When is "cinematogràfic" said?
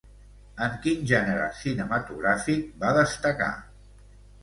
1.61-2.67